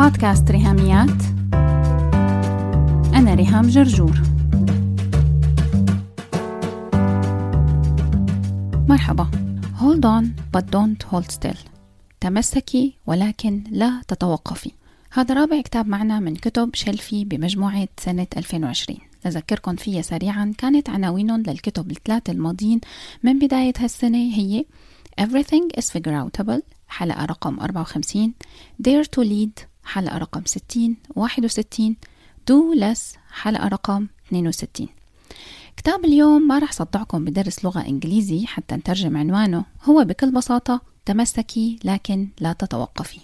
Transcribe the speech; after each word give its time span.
بودكاست 0.00 0.50
ريهاميات. 0.50 1.22
أنا 3.14 3.34
ريهام 3.34 3.68
جرجور. 3.68 4.20
مرحبا. 8.88 9.30
Hold 9.80 10.04
on 10.04 10.26
but 10.56 10.64
don't 10.64 11.12
hold 11.12 11.30
still. 11.30 11.56
تمسكي 12.20 12.94
ولكن 13.06 13.64
لا 13.70 14.02
تتوقفي. 14.08 14.70
هذا 15.12 15.34
رابع 15.34 15.60
كتاب 15.60 15.86
معنا 15.86 16.20
من 16.20 16.36
كتب 16.36 16.74
شلفي 16.74 17.24
بمجموعة 17.24 17.88
سنة 18.00 18.26
2020 18.36 18.98
لذكركم 19.24 19.76
فيها 19.76 20.02
سريعا. 20.02 20.52
كانت 20.58 20.90
عناوينهم 20.90 21.42
للكتب 21.42 21.90
الثلاثة 21.90 22.32
الماضيين 22.32 22.80
من 23.22 23.38
بداية 23.38 23.74
هالسنة. 23.78 24.34
هي 24.34 24.64
Everything 25.20 25.80
is 25.80 25.84
Figureoutable 25.84 26.60
حلقة 26.88 27.24
رقم 27.24 27.60
54 27.60 28.34
Dare 28.82 29.04
to 29.04 29.24
Lead 29.24 29.69
حلقة 29.84 30.18
رقم 30.18 30.42
60 30.44 30.96
61 31.16 31.96
Do 32.50 32.78
Less 32.80 33.18
حلقة 33.32 33.68
رقم 33.68 34.06
62 34.26 34.88
كتاب 35.76 36.04
اليوم 36.04 36.48
ما 36.48 36.58
رح 36.58 36.72
صدعكم 36.72 37.24
بدرس 37.24 37.64
لغة 37.64 37.80
إنجليزي 37.80 38.46
حتى 38.46 38.74
نترجم 38.74 39.16
عنوانه. 39.16 39.64
هو 39.84 40.04
بكل 40.04 40.30
بساطة 40.32 40.80
تمسكي 41.06 41.78
لكن 41.84 42.28
لا 42.40 42.52
تتوقفي. 42.52 43.20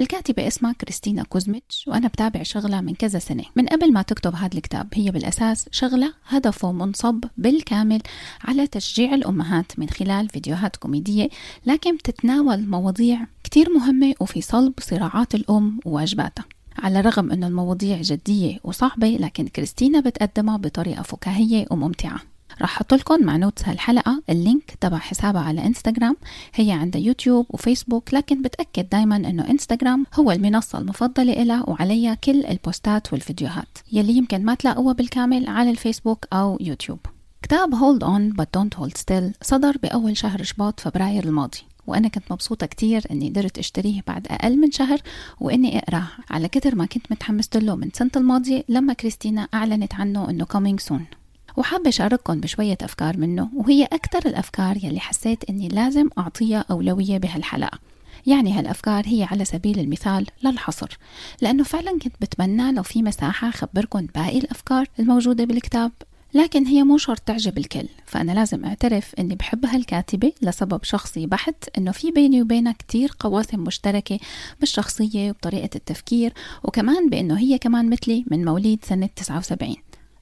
الكاتبة 0.00 0.46
اسمها 0.46 0.72
كريستينا 0.72 1.22
كوزميتش 1.22 1.84
وأنا 1.88 2.08
بتابع 2.08 2.42
شغلها 2.42 2.80
من 2.80 2.94
كذا 2.94 3.18
سنة. 3.18 3.44
من 3.56 3.66
قبل 3.66 3.92
ما 3.92 4.02
تكتب 4.02 4.34
هذا 4.34 4.54
الكتاب 4.54 4.88
هي 4.94 5.10
بالأساس 5.10 5.66
شغلة 5.72 6.12
هدفه 6.26 6.72
منصب 6.72 7.24
بالكامل 7.36 8.02
على 8.44 8.66
تشجيع 8.66 9.14
الأمهات 9.14 9.78
من 9.78 9.88
خلال 9.88 10.28
فيديوهات 10.28 10.76
كوميدية 10.76 11.28
لكن 11.66 11.96
بتتناول 11.96 12.68
مواضيع 12.68 13.26
كتير 13.44 13.68
مهمة 13.74 14.14
وفي 14.20 14.40
صلب 14.40 14.72
صراعات 14.80 15.34
الأم 15.34 15.80
وواجباتها. 15.84 16.44
على 16.78 17.00
الرغم 17.00 17.30
أن 17.30 17.44
المواضيع 17.44 18.00
جدية 18.00 18.58
وصعبة 18.64 19.08
لكن 19.20 19.48
كريستينا 19.48 20.00
بتقدمها 20.00 20.56
بطريقة 20.56 21.02
فكاهية 21.02 21.66
وممتعة. 21.70 22.20
راح 22.60 22.76
أحط 22.76 22.94
لكم 22.94 23.24
مع 23.24 23.36
notes 23.36 23.68
هالحلقة 23.68 24.22
ال 24.30 24.39
link 24.39 24.74
تبع 24.80 24.98
حسابها 24.98 25.40
على 25.42 25.66
انستغرام 25.66 26.16
هي 26.54 26.72
عندها 26.72 27.00
يوتيوب 27.00 27.46
وفيسبوك 27.50 28.14
لكن 28.14 28.42
بتأكد 28.42 28.88
دائما 28.88 29.16
إنه 29.16 29.50
انستغرام 29.50 30.06
هو 30.14 30.32
المنصة 30.32 30.78
المفضلة 30.78 31.32
لها 31.42 31.64
وعليها 31.70 32.14
كل 32.14 32.46
البوستات 32.46 33.12
والفيديوهات 33.12 33.78
يلي 33.92 34.16
يمكن 34.16 34.44
ما 34.44 34.54
تلاقوها 34.54 34.92
بالكامل 34.92 35.48
على 35.48 35.70
الفيسبوك 35.70 36.26
أو 36.32 36.58
يوتيوب. 36.60 36.98
كتاب 37.42 37.74
Hold 37.74 38.02
On 38.04 38.36
But 38.40 38.46
Don't 38.56 38.78
Hold 38.80 39.00
Still 39.02 39.32
صدر 39.42 39.76
بأول 39.82 40.16
شهر 40.16 40.42
شباط 40.42 40.80
فبراير 40.80 41.24
الماضي 41.24 41.58
وأنا 41.86 42.08
كنت 42.08 42.32
مبسوطة 42.32 42.66
كتير 42.66 43.02
إني 43.10 43.28
قدرت 43.28 43.58
أشتريه 43.58 44.02
بعد 44.06 44.26
أقل 44.30 44.56
من 44.56 44.70
شهر 44.70 45.00
وإني 45.40 45.78
أقراه. 45.78 46.06
على 46.30 46.48
كتر 46.48 46.74
ما 46.74 46.86
كنت 46.86 47.12
متحمسة 47.12 47.60
له 47.60 47.76
من 47.76 47.90
سنة 47.94 48.10
الماضية 48.16 48.64
لما 48.68 48.92
كريستينا 48.92 49.48
أعلنت 49.54 49.94
عنه 49.94 50.30
إنه 50.30 50.44
coming 50.44 50.82
soon. 50.88 51.19
وحابة 51.56 51.88
أشارككم 51.88 52.40
بشوية 52.40 52.78
أفكار 52.82 53.16
منه 53.16 53.48
وهي 53.54 53.84
أكثر 53.84 54.28
الأفكار 54.28 54.76
يلي 54.76 55.00
حسيت 55.00 55.44
أني 55.50 55.68
لازم 55.68 56.08
أعطيها 56.18 56.64
أولوية 56.70 57.18
بهالحلقة. 57.18 57.78
يعني 58.26 58.52
هالأفكار 58.52 59.04
هي 59.06 59.22
على 59.30 59.44
سبيل 59.44 59.78
المثال 59.78 60.26
للحصر 60.44 60.98
لأنه 61.40 61.64
فعلا 61.64 61.98
كنت 62.02 62.14
بتمنى 62.20 62.72
لو 62.72 62.82
في 62.82 63.02
مساحة 63.02 63.48
أخبركم 63.48 64.06
باقي 64.14 64.38
الأفكار 64.38 64.86
الموجودة 64.98 65.44
بالكتاب. 65.44 65.92
لكن 66.34 66.66
هي 66.66 66.82
مو 66.82 66.98
شرط 66.98 67.20
تعجب 67.20 67.58
الكل 67.58 67.88
فأنا 68.06 68.32
لازم 68.32 68.64
أعترف 68.64 69.14
أني 69.18 69.34
بحب 69.34 69.66
هالكاتبة 69.66 70.32
لسبب 70.42 70.84
شخصي 70.84 71.26
بحت 71.26 71.68
أنه 71.78 71.92
في 71.92 72.10
بيني 72.10 72.42
وبينها 72.42 72.72
كتير 72.72 73.12
قواسم 73.18 73.60
مشتركة 73.60 74.18
بالشخصية 74.60 75.30
وبطريقة 75.30 75.70
التفكير 75.76 76.32
وكمان 76.64 77.08
بأنه 77.08 77.38
هي 77.38 77.58
كمان 77.58 77.90
مثلي 77.90 78.24
من 78.30 78.44
مواليد 78.44 78.84
سنة 78.84 79.08
79 79.16 79.76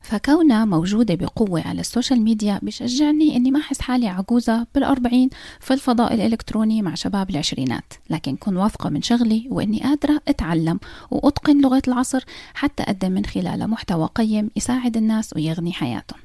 فكونها 0.08 0.64
موجودة 0.64 1.14
بقوة 1.14 1.68
على 1.68 1.80
ال 1.80 1.86
social 1.86 2.22
media 2.22 2.60
بشجعني 2.62 3.36
إني 3.36 3.50
ما 3.50 3.60
أحس 3.60 3.80
حالي 3.80 4.08
عجوزة 4.08 4.66
بالأربعين 4.74 5.30
في 5.60 5.74
الفضاء 5.74 6.14
الإلكتروني 6.14 6.82
مع 6.82 6.94
شباب 6.94 7.30
العشرينات. 7.30 7.92
لكن 8.10 8.36
كن 8.36 8.56
واثقة 8.56 8.90
من 8.90 9.02
شغلي 9.02 9.48
وإني 9.50 9.80
قادرة 9.80 10.20
أتعلم 10.28 10.80
وأتقن 11.10 11.60
لغة 11.60 11.82
العصر 11.88 12.24
حتى 12.54 12.82
أقدم 12.82 13.12
من 13.12 13.24
خلالها 13.24 13.66
محتوى 13.66 14.08
قيم 14.14 14.50
يساعد 14.56 14.96
الناس 14.96 15.36
ويغني 15.36 15.72
حياتهم. 15.72 16.20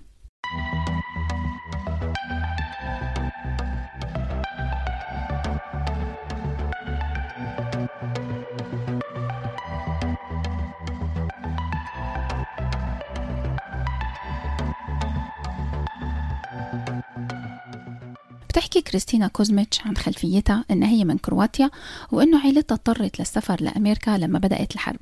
بتحكي 18.64 18.82
كريستينا 18.82 19.28
كوزميتش 19.28 19.82
عن 19.82 19.98
خلفيتها 19.98 20.66
إنها 20.72 20.90
هي 20.90 21.06
من 21.06 21.18
كرواتيا 21.18 21.70
وإنه 22.12 22.40
عائلتها 22.40 22.76
اضطرت 22.76 23.20
للسفر 23.20 23.58
لأمريكا 23.62 24.18
لما 24.18 24.40
بدأت 24.40 24.74
الحرب. 24.76 25.00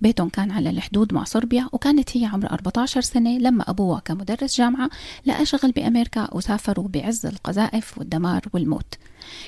بيتهم 0.00 0.28
كان 0.28 0.50
على 0.50 0.70
الحدود 0.70 1.14
مع 1.14 1.24
صربيا 1.24 1.68
وكانت 1.72 2.16
هي 2.16 2.24
عمرها 2.24 2.52
14 2.52 3.00
سنة 3.00 3.38
لما 3.38 3.70
أبوها 3.70 4.00
كمدرس 4.00 4.58
جامعة 4.58 4.90
لقى 5.26 5.46
شغل 5.46 5.72
بأمريكا 5.72 6.28
وسافروا 6.32 6.88
بعز 6.88 7.26
القذائف 7.26 7.98
والدمار 7.98 8.42
والموت. 8.52 8.94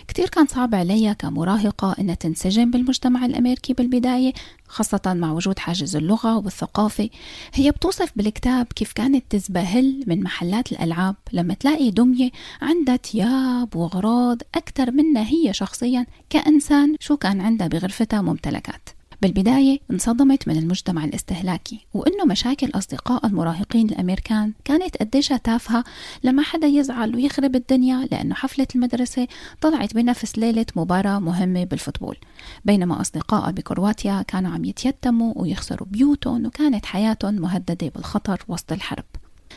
كتير 0.09 0.29
كان 0.29 0.47
صعب 0.47 0.75
عليها 0.75 1.13
كمراهقة 1.13 1.97
إنها 1.99 2.15
تنسجم 2.15 2.71
بالمجتمع 2.71 3.27
الأمريكي 3.27 3.73
بالبداية 3.73 4.33
خاصة 4.69 5.01
مع 5.07 5.33
وجود 5.33 5.59
حاجز 5.59 5.97
اللغة 5.97 6.37
والثقافة. 6.39 7.11
هي 7.55 7.71
بتوصف 7.71 8.13
بالكتاب 8.17 8.67
كيف 8.67 8.93
كانت 8.93 9.25
تزبهل 9.31 10.05
من 10.07 10.23
محلات 10.23 10.73
الألعاب 10.73 11.17
لما 11.33 11.55
تلاقي 11.55 11.91
دمية 11.91 12.31
عندها 12.63 12.97
تياب 12.97 13.77
وأغراض 13.77 14.43
أكثر 14.55 14.91
منها 14.91 15.23
هي 15.23 15.53
شخصيا 15.53 16.07
كإنسان 16.31 16.97
شو 17.01 17.17
كان 17.17 17.41
عندها 17.41 17.67
بغرفتها 17.67 18.23
ممتلكات. 18.23 18.89
بالبداية 19.25 19.79
انصدمت 19.91 20.49
من 20.49 20.57
المجتمع 20.57 21.05
الاستهلاكي 21.05 21.87
وإنه 21.95 22.25
مشاكل 22.25 22.71
أصدقاء 22.75 23.27
المراهقين 23.27 23.89
الأمريكان 23.89 24.53
كانت 24.65 24.97
قديش 24.97 25.29
تافهة 25.29 25.85
لما 26.25 26.43
حدا 26.43 26.67
يزعل 26.67 27.17
ويخرب 27.17 27.57
الدنيا 27.57 28.09
لأنه 28.11 28.35
حفلة 28.35 28.67
المدرسة 28.75 29.29
طلعت 29.61 29.95
بنفس 29.95 30.39
ليلة 30.39 30.67
مباراة 30.77 31.19
مهمة 31.19 31.65
بالفوتبول. 31.65 32.17
بينما 32.65 33.01
أصدقائها 33.01 33.51
بكرواتيا 33.51 34.23
كانوا 34.23 34.51
عم 34.51 34.65
يتيتموا 34.65 35.33
ويخسروا 35.37 35.89
بيوتهم 35.91 36.47
وكانت 36.47 36.87
حياتهم 36.87 37.35
مهددة 37.35 37.89
بالخطر 37.95 38.45
وسط 38.49 38.73
الحرب. 38.73 39.05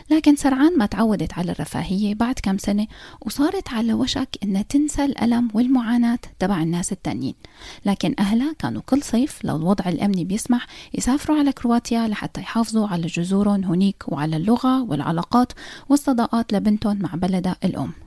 لكن 0.10 0.36
سرعان 0.36 0.78
ما 0.78 0.86
تعودت 0.86 1.34
على 1.34 1.52
الرفاهية 1.52 2.16
بعد 2.16 2.40
كم 2.44 2.58
سنة 2.58 2.88
وصارت 3.22 3.74
على 3.74 3.94
وشك 3.94 4.30
إنها 4.44 4.62
تنسى 4.62 5.06
الألم 5.06 5.48
والمعاناة 5.54 6.20
تبع 6.40 6.62
الناس 6.62 6.92
التانيين. 6.92 7.36
لكن 7.86 8.16
أهلها 8.20 8.54
كانوا 8.60 8.82
كل 8.86 9.04
صيف 9.04 9.40
لو 9.44 9.56
الوضع 9.56 9.90
الأمني 9.90 10.26
بيسمح 10.26 10.68
يسافروا 10.94 11.38
على 11.38 11.52
كرواتيا 11.52 12.08
لحتى 12.08 12.42
يحافظوا 12.42 12.88
على 12.88 13.08
جذورهم 13.08 13.64
هنيك 13.64 14.04
وعلى 14.08 14.38
اللغة 14.38 14.84
والعلاقات 14.84 15.54
والصداقات 15.90 16.54
لبنتهم 16.54 17.00
مع 17.02 17.10
بلدها 17.14 17.56
الأم. 17.64 18.07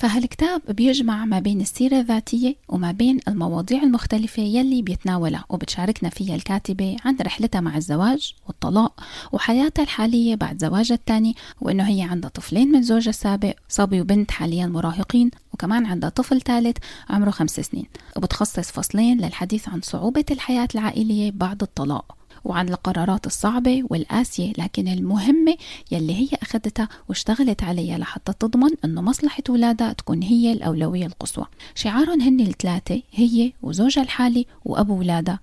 فهالكتاب 0.00 0.62
بيجمع 0.68 1.24
ما 1.24 1.38
بين 1.38 1.60
السيرة 1.60 2.00
الذاتية 2.00 2.56
وما 2.68 2.92
بين 2.92 3.20
المواضيع 3.28 3.82
المختلفة 3.82 4.42
يلي 4.42 4.82
بيتناولها 4.82 5.44
وبتشاركنا 5.48 6.08
فيها 6.08 6.34
الكاتبة 6.34 6.96
عن 7.04 7.16
رحلتها 7.22 7.60
مع 7.60 7.76
الزواج 7.76 8.34
والطلاق 8.46 9.00
وحياتها 9.32 9.82
الحالية 9.82 10.34
بعد 10.34 10.58
زواجها 10.58 10.94
الثاني 10.94 11.34
وإنه 11.60 11.88
هي 11.88 12.02
عندها 12.02 12.30
طفلين 12.30 12.72
من 12.72 12.82
زوجها 12.82 13.10
السابق 13.10 13.54
صبي 13.68 14.00
وبنت 14.00 14.30
حاليا 14.30 14.66
مراهقين 14.66 15.30
وكمان 15.52 15.86
عندها 15.86 16.10
طفل 16.10 16.40
ثالث 16.40 16.76
عمره 17.10 17.30
خمس 17.30 17.60
سنين. 17.60 17.86
وبتخصص 18.16 18.70
فصلين 18.70 19.20
للحديث 19.20 19.68
عن 19.68 19.80
صعوبة 19.80 20.24
الحياة 20.30 20.68
العائلية 20.74 21.30
بعد 21.30 21.62
الطلاق. 21.62 22.19
وعن 22.44 22.68
القرارات 22.68 23.26
الصعبة 23.26 23.82
والقاسية 23.90 24.52
لكن 24.58 24.88
المهمة 24.88 25.56
يلي 25.90 26.14
هي 26.14 26.28
أخذتها 26.42 26.88
واشتغلت 27.08 27.62
عليها 27.62 27.98
لحتى 27.98 28.32
تضمن 28.32 28.70
أنه 28.84 29.02
مصلحة 29.02 29.42
أولادها 29.50 29.92
تكون 29.92 30.22
هي 30.22 30.52
الأولوية 30.52 31.06
القصوى. 31.06 31.46
شعارهم 31.74 32.20
هن 32.20 32.40
الثلاثة 32.40 33.02
هي 33.12 33.52
وزوجها 33.62 34.02
الحالي 34.02 34.46
وأبو 34.64 34.96
أولادها 34.96 35.40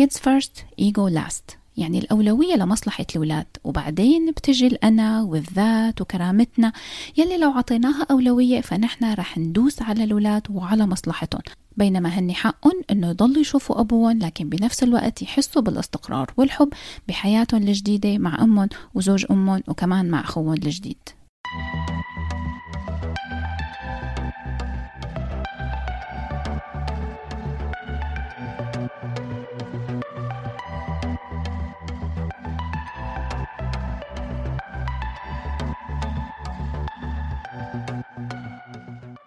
kids 0.00 0.14
first 0.16 0.80
ego 0.80 1.10
last. 1.10 1.56
يعني 1.76 1.98
الأولوية 1.98 2.54
لمصلحة 2.54 3.06
الأولاد. 3.10 3.46
وبعدين 3.64 4.30
بتجي 4.30 4.66
الأنا 4.66 5.22
والذات 5.22 6.00
وكرامتنا. 6.00 6.72
يلي 7.16 7.38
لو 7.38 7.50
عطيناها 7.50 8.06
أولوية 8.10 8.60
فنحن 8.60 9.14
رح 9.14 9.38
ندوس 9.38 9.82
على 9.82 10.04
الأولاد 10.04 10.42
وعلى 10.50 10.86
مصلحتهم. 10.86 11.42
بينما 11.76 12.08
هن 12.08 12.32
حقهم 12.32 12.82
أنه 12.90 13.10
يضلوا 13.10 13.40
يشوفوا 13.40 13.80
أبوهم 13.80 14.18
لكن 14.18 14.48
بنفس 14.48 14.82
الوقت 14.82 15.22
يحسوا 15.22 15.62
بالاستقرار 15.62 16.30
والحب 16.36 16.72
بحياتهم 17.08 17.62
الجديدة 17.62 18.18
مع 18.18 18.42
أمهم 18.42 18.68
وزوج 18.94 19.26
أمهم 19.30 19.62
وكمان 19.68 20.10
مع 20.10 20.20
أخوهم 20.20 20.52
الجديد. 20.52 20.98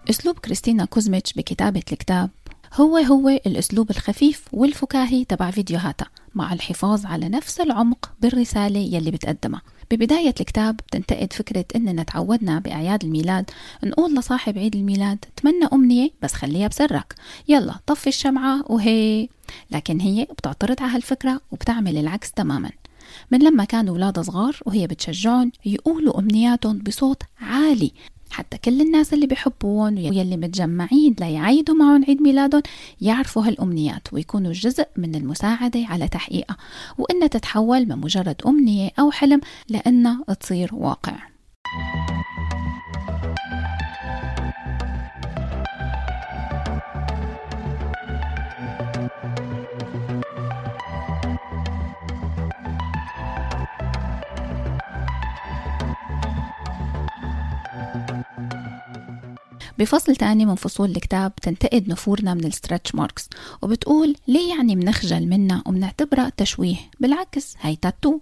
أسلوب 0.10 0.40
كريستينا 0.40 0.86
كوزميتش 0.86 1.34
بكتابة 1.34 1.80
الكتاب 1.80 2.30
هو 2.80 2.98
هو 2.98 3.30
الأسلوب 3.30 3.90
الخفيف 3.90 4.46
والفكاهي 4.54 5.26
تبع 5.26 5.52
فيديوهاتها 5.52 6.08
مع 6.36 6.54
الحفاظ 6.54 7.06
على 7.06 7.30
نفس 7.30 7.60
العمق 7.62 8.12
بالرسالة 8.22 8.80
يلي 8.80 9.12
بتقدمها. 9.12 9.62
ببداية 9.92 10.30
الكتاب 10.30 10.76
بتنتقد 10.76 11.34
فكرة 11.34 11.66
إننا 11.76 12.04
تعودنا 12.04 12.60
بأعياد 12.60 13.04
الميلاد 13.04 13.50
نقول 13.84 14.16
لصاحب 14.16 14.58
عيد 14.58 14.76
الميلاد 14.76 15.26
تمنى 15.36 15.66
أمنية 15.74 16.10
بس 16.22 16.34
خليها 16.34 16.68
بسرك. 16.68 17.16
يلا 17.48 17.76
طفي 17.88 18.08
الشمعة 18.08 18.64
وهي. 18.72 19.28
لكن 19.72 20.00
هي 20.00 20.28
بتعترض 20.38 20.81
على 20.81 20.92
هالفكرة 20.92 21.42
وبتعمل 21.52 21.98
العكس 21.98 22.31
تماما. 22.31 22.72
من 23.31 23.40
لما 23.40 23.64
كانوا 23.64 23.94
أولاد 23.94 24.20
صغار 24.20 24.60
وهي 24.66 24.88
بتشجعهم 24.88 25.52
يقولوا 25.66 26.20
أمنياتهم 26.20 26.78
بصوت 26.78 27.24
عالي 27.42 27.92
حتى 28.31 28.58
كل 28.58 28.81
الناس 28.81 29.14
اللي 29.14 29.28
بحبوهم 29.28 30.06
واللي 30.06 30.38
متجمعين 30.38 31.16
ليعيدوا 31.20 31.76
معهم 31.76 32.06
عيد 32.06 32.22
ميلادهم 32.22 32.62
يعرفوا 33.02 33.48
هالأمنيات 33.48 34.14
ويكونوا 34.14 34.52
جزء 34.52 34.88
من 34.98 35.16
المساعدة 35.16 35.86
على 35.86 36.08
تحقيقها 36.08 36.58
وإنها 36.98 37.28
تتحول 37.28 37.86
من 37.86 37.98
مجرد 37.98 38.42
أمنية 38.48 38.90
أو 39.00 39.12
حلم 39.12 39.42
لإنها 39.70 40.24
تصير 40.40 40.70
واقع. 40.76 41.14
بفصل 59.80 60.16
تاني 60.16 60.46
من 60.46 60.56
فصول 60.56 60.90
الكتاب 60.90 61.36
تنتقد 61.36 61.90
نفورنا 61.90 62.34
من 62.34 62.46
ال 62.46 62.52
stretch 62.52 62.96
marks 62.96 63.30
وبتقول 63.62 64.16
ليه 64.28 64.56
يعني 64.56 64.76
منخجل 64.76 65.28
منها 65.28 65.64
ومنعتبرها 65.66 66.31
تشويه؟ 66.38 66.76
بالعكس 67.00 67.56
هاي 67.62 67.76
تاتو 67.76 68.20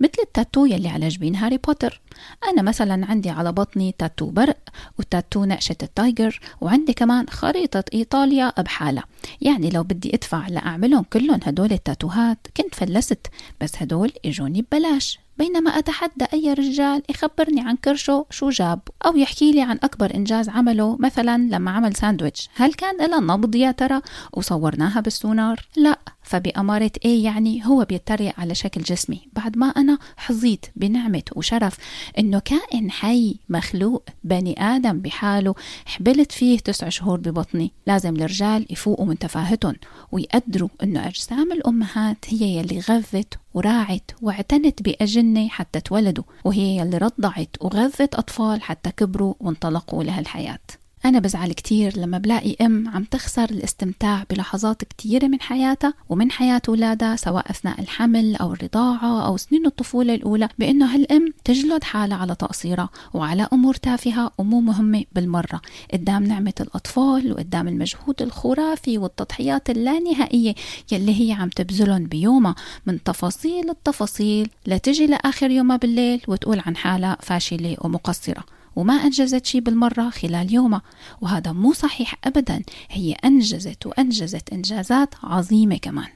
مثل 0.00 0.22
التاتو 0.22 0.66
يلي 0.66 0.88
على 0.88 1.08
جبين 1.08 1.36
هاري 1.36 1.56
بوتر. 1.56 2.00
أنا 2.48 2.62
مثلا 2.62 3.06
عندي 3.06 3.30
على 3.30 3.52
بطني 3.52 3.94
تاتو 3.98 4.30
برق 4.30 4.58
وتاتو 4.98 5.44
نقشة 5.44 5.76
ال 5.82 5.92
tiger 5.92 6.40
وعندي 6.60 6.92
كمان 6.92 7.26
خريطة 7.28 7.84
إيطاليا 7.94 8.52
بحالها. 8.58 9.04
يعني 9.40 9.70
لو 9.70 9.82
بدي 9.82 10.14
أدفع 10.14 10.48
لأعملهم 10.48 11.02
كلهم 11.02 11.40
هدول 11.44 11.72
التاتوهات 11.72 12.46
كنت 12.56 12.74
فلست 12.74 13.26
بس 13.60 13.72
هدول 13.76 14.12
إجوني 14.24 14.62
ببلاش. 14.62 15.18
بينما 15.40 15.70
أتحدى 15.70 16.24
أي 16.32 16.52
رجال 16.52 17.02
يخبرني 17.10 17.60
عن 17.60 17.76
كرشه 17.76 18.26
شو 18.30 18.50
جاب 18.50 18.80
أو 19.06 19.16
يحكي 19.16 19.52
لي 19.52 19.62
عن 19.62 19.78
أكبر 19.82 20.14
إنجاز 20.14 20.48
عمله 20.48 20.96
مثلا 21.00 21.38
لما 21.38 21.70
عمل 21.70 21.96
ساندويتش. 21.96 22.48
هل 22.54 22.74
كان 22.74 22.96
لها 22.96 23.20
نبض 23.20 23.54
يا 23.54 23.70
ترى؟ 23.70 24.00
وصورناها 24.32 25.00
بالسونار؟ 25.00 25.66
لا. 25.76 25.98
فبأمارة 26.30 26.90
إيه 27.04 27.24
يعني 27.24 27.66
هو 27.66 27.84
بيتريق 27.84 28.40
على 28.40 28.54
شكل 28.54 28.80
جسمي. 28.82 29.20
بعد 29.32 29.58
ما 29.58 29.66
أنا 29.66 29.98
حظيت 30.16 30.66
بنعمة 30.76 31.22
وشرف 31.36 31.76
إنه 32.18 32.38
كائن 32.38 32.90
حي 32.90 33.36
مخلوق 33.48 34.04
بني 34.24 34.62
آدم 34.62 35.00
بحاله 35.00 35.54
حبلت 35.86 36.32
فيه 36.32 36.58
تسع 36.58 36.88
شهور 36.88 37.20
ببطني. 37.20 37.72
لازم 37.86 38.16
الرجال 38.16 38.66
يفوقوا 38.70 39.06
من 39.06 39.18
تفاهتهم 39.18 39.74
ويقدروا 40.12 40.68
إنه 40.82 41.06
أجسام 41.06 41.52
الأمهات 41.52 42.24
هي 42.28 42.58
يلي 42.58 42.80
غذت 42.80 43.34
وراعت 43.54 44.10
واعتنت 44.22 44.82
بأجنة 44.82 45.48
حتى 45.48 45.80
تولدوا 45.80 46.24
وهي 46.44 46.76
يلي 46.76 46.98
رضعت 46.98 47.56
وغذت 47.60 48.14
أطفال 48.14 48.62
حتى 48.62 48.90
كبروا 48.90 49.34
وانطلقوا 49.40 50.04
لهالحياة. 50.04 50.79
أنا 51.04 51.18
بزعل 51.18 51.52
كتير 51.52 51.98
لما 51.98 52.18
بلاقي 52.18 52.56
أم 52.60 52.88
عم 52.88 53.04
تخسر 53.04 53.44
الاستمتاع 53.44 54.24
بلحظات 54.30 54.84
كتيرة 54.84 55.26
من 55.26 55.40
حياتها 55.40 55.94
ومن 56.08 56.30
حياة 56.30 56.62
أولادها 56.68 57.16
سواء 57.16 57.50
أثناء 57.50 57.80
الحمل 57.80 58.36
أو 58.36 58.52
الرضاعة 58.52 59.26
أو 59.26 59.36
سنين 59.36 59.66
الطفولة 59.66 60.14
الأولى 60.14 60.48
بأنه 60.58 60.94
هالأم 60.94 61.32
تجلد 61.44 61.84
حالها 61.84 62.16
على 62.16 62.34
تقصيرها 62.34 62.88
وعلى 63.14 63.48
أمور 63.52 63.74
تافهة 63.74 64.30
ومو 64.38 64.60
مهمة 64.60 65.04
بالمرة. 65.12 65.60
قدام 65.92 66.24
نعمة 66.24 66.54
الأطفال 66.60 67.32
وقدام 67.32 67.68
المجهود 67.68 68.22
الخرافي 68.22 68.98
والتضحيات 68.98 69.70
اللانهائية 69.70 70.54
يلي 70.92 71.20
هي 71.20 71.32
عم 71.32 71.48
تبذلهم 71.48 72.04
بيومها 72.04 72.54
من 72.86 73.02
تفاصيل 73.02 73.70
التفاصيل 73.70 74.50
لتجي 74.66 75.06
لآخر 75.06 75.50
يومها 75.50 75.76
بالليل 75.76 76.22
وتقول 76.28 76.62
عن 76.66 76.76
حالها 76.76 77.16
فاشلة 77.20 77.76
ومقصرة. 77.80 78.59
وما 78.76 78.94
أنجزت 78.94 79.46
شيء 79.46 79.60
بالمرة 79.60 80.10
خلال 80.10 80.54
يومها. 80.54 80.82
وهذا 81.20 81.52
مو 81.52 81.72
صحيح 81.72 82.14
أبدا. 82.24 82.62
هي 82.90 83.12
أنجزت 83.12 83.86
وأنجزت 83.86 84.52
إنجازات 84.52 85.14
عظيمة 85.22 85.76
كمان. 85.76 86.08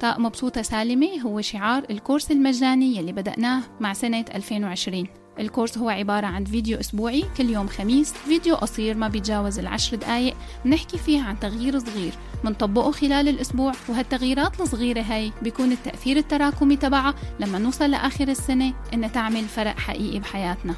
طاق 0.00 0.18
مبسوطة 0.18 0.62
سالمة 0.62 1.20
هو 1.20 1.40
شعار 1.40 1.86
الكورس 1.90 2.30
المجاني 2.30 2.96
يلي 2.96 3.12
بدأناه 3.12 3.62
مع 3.80 3.92
سنة 3.92 4.24
2020 4.34 5.06
الكورس 5.38 5.78
هو 5.78 5.88
عبارة 5.88 6.26
عن 6.26 6.44
فيديو 6.44 6.80
أسبوعي 6.80 7.24
كل 7.36 7.50
يوم 7.50 7.66
خميس 7.66 8.12
فيديو 8.12 8.54
قصير 8.54 8.96
ما 8.96 9.08
بيتجاوز 9.08 9.58
العشر 9.58 9.96
دقايق 9.96 10.36
بنحكي 10.64 10.98
فيه 10.98 11.22
عن 11.22 11.40
تغيير 11.40 11.78
صغير 11.78 12.12
منطبقه 12.44 12.90
خلال 12.90 13.28
الأسبوع 13.28 13.72
وهالتغييرات 13.88 14.60
الصغيرة 14.60 15.00
هاي 15.00 15.32
بيكون 15.42 15.72
التأثير 15.72 16.16
التراكمي 16.16 16.76
تبعها 16.76 17.14
لما 17.40 17.58
نوصل 17.58 17.90
لآخر 17.90 18.28
السنة 18.28 18.74
إنها 18.94 19.08
تعمل 19.08 19.44
فرق 19.44 19.78
حقيقي 19.78 20.18
بحياتنا. 20.18 20.74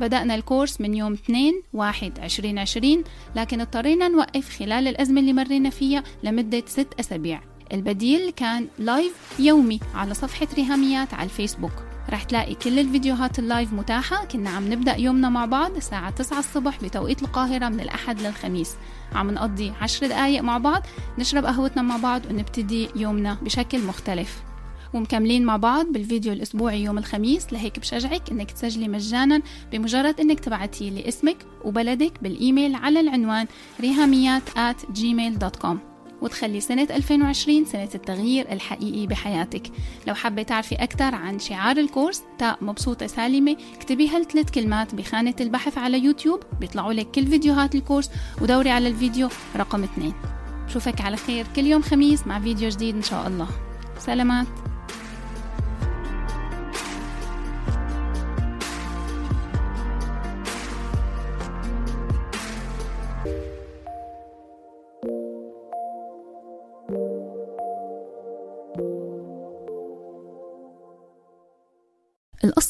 بدأنا 0.00 0.34
الكورس 0.34 0.80
من 0.80 0.94
يوم 0.94 1.12
2 1.12 1.62
1 1.72 2.18
2020 2.18 3.04
لكن 3.36 3.60
اضطرينا 3.60 4.08
نوقف 4.08 4.58
خلال 4.58 4.88
الأزمة 4.88 5.20
اللي 5.20 5.32
مرينا 5.32 5.70
فيها 5.70 6.02
لمدة 6.22 6.62
6 6.66 6.86
أسابيع. 7.00 7.40
البديل 7.72 8.30
كان 8.30 8.68
live 8.78 9.12
يومي 9.38 9.80
على 9.94 10.14
صفحة 10.14 10.48
ريهاميات 10.56 11.14
على 11.14 11.24
الفيسبوك. 11.24 11.85
رح 12.10 12.22
تلاقي 12.22 12.54
كل 12.54 12.78
الفيديوهات 12.78 13.38
ال 13.38 13.45
live 13.45 13.72
متاحة. 13.72 14.24
كنا 14.24 14.50
عم 14.50 14.72
نبدأ 14.72 14.96
يومنا 14.96 15.28
مع 15.28 15.44
بعض 15.44 15.76
الساعة 15.76 16.10
9 16.10 16.38
الصبح 16.38 16.80
بتوقيت 16.82 17.22
القاهرة 17.22 17.68
من 17.68 17.80
الأحد 17.80 18.20
للخميس. 18.20 18.74
عم 19.14 19.30
نقضي 19.30 19.72
10 19.80 20.06
دقايق 20.06 20.42
مع 20.42 20.58
بعض 20.58 20.82
نشرب 21.18 21.44
قهوتنا 21.44 21.82
مع 21.82 21.96
بعض 21.96 22.22
ونبتدي 22.30 22.88
يومنا 22.96 23.36
بشكل 23.42 23.84
مختلف. 23.84 24.42
ومكملين 24.94 25.44
مع 25.44 25.56
بعض 25.56 25.86
بالفيديو 25.86 26.32
الأسبوعي 26.32 26.82
يوم 26.82 26.98
الخميس. 26.98 27.52
لهيك 27.52 27.78
بشجعك 27.78 28.30
إنك 28.30 28.50
تسجلي 28.50 28.88
مجانا 28.88 29.42
بمجرد 29.72 30.20
إنك 30.20 30.40
تبعتي 30.40 30.90
لي 30.90 31.08
اسمك 31.08 31.36
وبلدك 31.64 32.12
بالإيميل 32.22 32.74
على 32.74 33.00
العنوان 33.00 33.46
ريهاميات 33.80 34.42
at 34.50 34.98
gmail.com 34.98 35.95
وتخلي 36.22 36.60
سنة 36.60 36.88
2020 36.90 37.64
سنة 37.64 37.88
التغيير 37.94 38.52
الحقيقي 38.52 39.06
بحياتك. 39.06 39.62
لو 40.06 40.14
حابة 40.14 40.42
تعرفي 40.42 40.74
أكثر 40.74 41.14
عن 41.14 41.38
شعار 41.38 41.76
الكورس 41.76 42.22
تاء 42.38 42.58
مبسوطة 42.60 43.06
سالمة 43.06 43.56
اكتبي 43.74 44.08
هالثلاث 44.08 44.50
كلمات 44.50 44.94
بخانة 44.94 45.34
البحث 45.40 45.78
على 45.78 46.04
يوتيوب 46.04 46.40
بيطلعوا 46.60 46.92
لك 46.92 47.10
كل 47.10 47.26
فيديوهات 47.26 47.74
الكورس 47.74 48.10
ودوري 48.42 48.70
على 48.70 48.88
الفيديو 48.88 49.28
رقم 49.56 49.82
اثنين. 49.82 50.14
بشوفك 50.66 51.00
على 51.00 51.16
خير 51.16 51.46
كل 51.56 51.66
يوم 51.66 51.82
خميس 51.82 52.26
مع 52.26 52.40
فيديو 52.40 52.68
جديد 52.68 52.94
إن 52.96 53.02
شاء 53.02 53.26
الله. 53.26 53.48
سلامات. 53.98 54.46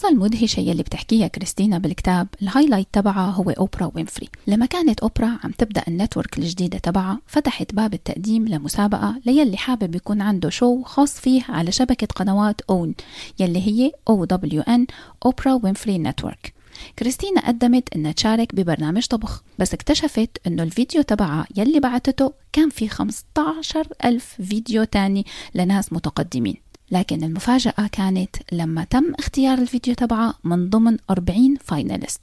المدهشة 0.08 0.60
يلي 0.60 0.82
بتحكيها 0.82 1.26
كريستينا 1.26 1.78
بالكتاب 1.78 2.28
ال 2.42 2.47
highlight 2.47 2.86
تبعها 2.92 3.30
هو 3.30 3.50
أوبرا 3.50 3.90
وينفري. 3.94 4.28
لما 4.46 4.66
كانت 4.66 5.00
أوبرا 5.00 5.38
عم 5.44 5.50
تبدأ 5.58 5.82
ال 5.88 5.95
network 5.95 6.38
الجديدة 6.38 6.78
تبعها 6.78 7.20
فتحت 7.26 7.75
باب 7.75 7.94
التقديم 7.94 8.48
لمسابقة 8.48 9.20
ليلي 9.26 9.56
حابب 9.56 9.94
يكون 9.94 10.20
عنده 10.20 10.50
show 10.50 10.82
خاص 10.82 11.20
فيه 11.20 11.42
على 11.48 11.72
شبكة 11.72 12.06
قنوات 12.06 12.60
OWN 12.70 12.94
يلي 13.40 13.66
هي 13.66 13.92
OWN 14.10 14.80
أوبرا 15.26 15.60
وينفري 15.62 15.98
network. 15.98 16.56
كريستينا 16.98 17.40
قدمت 17.40 17.94
إنها 17.96 18.12
تشارك 18.12 18.54
ببرنامج 18.54 19.06
طبخ 19.06 19.42
بس 19.58 19.75
اكتشفت 19.75 20.30
إنه 20.46 20.62
الفيديو 20.62 21.02
تبعها 21.02 21.46
يلي 21.56 21.80
بعتته 21.80 22.32
كان 22.52 22.70
في 22.70 22.88
15 22.88 23.88
ألف 24.04 24.34
فيديو 24.42 24.84
تاني 24.84 25.26
لناس 25.54 25.92
متقدمين. 25.92 26.56
لكن 26.90 27.24
المفاجأة 27.24 27.88
كانت 27.92 28.36
لما 28.52 28.84
تم 28.84 29.14
اختيار 29.18 29.58
الفيديو 29.58 29.94
تبعها 29.94 30.34
من 30.44 30.70
ضمن 30.70 30.96
40 31.10 31.56
finalist 31.64 32.20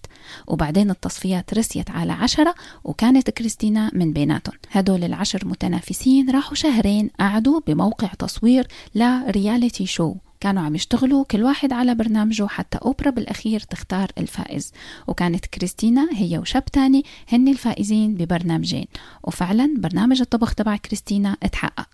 وبعدين 0.48 0.89
التصفيات 0.89 1.53
رسيت 1.53 1.89
على 1.89 2.13
عشرة 2.13 2.55
وكانت 2.84 3.29
كريستينا 3.29 3.91
من 3.93 4.13
بيناتهم. 4.13 4.55
هدول 4.72 5.03
العشر 5.03 5.48
متنافسين 5.48 6.29
راحوا 6.29 6.55
شهرين 6.55 7.10
قعدوا 7.20 7.62
بموقع 7.67 8.08
تصوير 8.08 8.67
ل 8.96 9.07
reality 9.07 9.86
show 9.86 10.16
كانوا 10.43 10.63
عم 10.63 10.75
يشتغلوا 10.75 11.24
كل 11.24 11.43
واحد 11.43 11.74
على 11.74 11.96
برنامجه 11.96 12.48
حتى 12.48 12.77
أوبرا 12.77 13.10
بالأخير 13.10 13.60
تختار 13.60 14.12
الفائز. 14.17 14.72
وكانت 15.08 15.46
كريستينا 15.46 16.10
هي 16.13 16.38
وشاب 16.38 16.65
تاني 16.65 17.03
هن 17.29 17.48
الفائزين 17.48 18.15
ببرنامجين. 18.15 18.86
وفعلا 19.24 19.74
برنامج 19.77 20.22
الطبخ 20.22 20.55
تبع 20.55 20.75
كريستينا 20.75 21.38
اتحقق. 21.43 21.88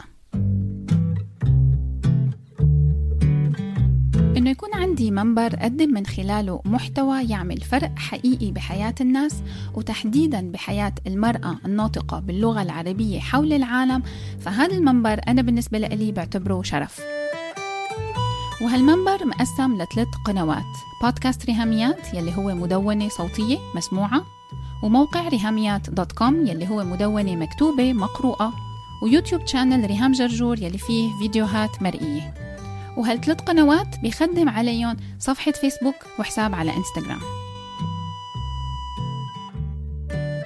إنه 4.37 4.49
يكون 4.49 4.69
عندي 4.73 5.11
منبر 5.11 5.53
أقدم 5.53 5.93
من 5.93 6.05
خلاله 6.05 6.61
محتوى 6.65 7.23
يعمل 7.23 7.61
فرق 7.61 7.91
حقيقي 7.97 8.51
بحياة 8.51 8.95
الناس 9.01 9.43
وتحديدا 9.73 10.51
بحياة 10.51 10.93
المرأة 11.07 11.57
الناطقة 11.65 12.19
باللغة 12.19 12.61
العربية 12.61 13.19
حول 13.19 13.53
العالم 13.53 14.03
فهذا 14.39 14.75
المنبر 14.75 15.21
أنا 15.27 15.41
بالنسبة 15.41 15.77
لي 15.77 16.11
بعتبره 16.11 16.61
شرف. 16.61 17.01
وهالمنبر 18.61 19.25
مقسم 19.25 19.73
لثلاث 19.81 20.07
قنوات 20.25 20.63
بودكاست 21.03 21.45
ريهاميات 21.45 22.13
يلي 22.13 22.37
هو 22.37 22.55
مدونة 22.55 23.09
صوتية 23.09 23.57
مسموعة 23.75 24.25
وموقع 24.83 25.27
ريهاميات 25.27 25.89
dot 25.89 26.11
com 26.11 26.47
يلي 26.47 26.69
هو 26.69 26.83
مدونة 26.83 27.35
مكتوبة 27.35 27.93
مقروءة 27.93 28.53
ويوتيوب 29.03 29.47
channel 29.47 29.85
ريهام 29.85 30.11
جرجور 30.11 30.59
يلي 30.59 30.77
فيه 30.77 31.09
فيديوهات 31.19 31.83
مرئية. 31.83 32.38
وهالثلاث 32.99 33.41
قنوات؟ 33.41 33.99
بيخدم 33.99 34.49
عليهم 34.49 34.97
صفحة 35.19 35.51
فيسبوك 35.51 35.95
وحساب 36.19 36.55
على 36.55 36.73
إنستغرام. 36.77 37.19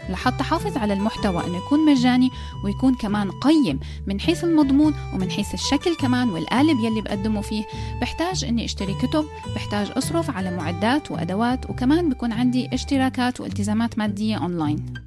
لحتى 0.10 0.44
حافظ 0.44 0.78
على 0.78 0.94
المحتوى 0.94 1.48
إنه 1.48 1.58
يكون 1.58 1.86
مجاني 1.86 2.30
ويكون 2.64 2.96
كمان 2.96 3.32
قيم 3.32 3.80
من 4.08 4.20
حيث 4.20 4.44
المضمون 4.44 4.94
ومن 5.14 5.32
حيث 5.32 5.54
الشكل 5.54 5.96
كمان 5.96 6.30
والقالب 6.30 6.80
يلي 6.80 7.02
بقدمه 7.02 7.42
فيه 7.42 7.64
بحتاج 8.02 8.46
إني 8.46 8.66
أشتري 8.66 8.94
كتب 8.94 9.26
بحتاج 9.56 9.92
أصرف 9.98 10.30
على 10.30 10.58
معدات 10.58 11.12
وأدوات 11.12 11.70
وكمان 11.70 12.10
بكون 12.10 12.32
عندي 12.32 12.70
اشتراكات 12.74 13.42
والتزامات 13.42 13.98
مادية 13.98 14.36
أونلاين. 14.36 15.03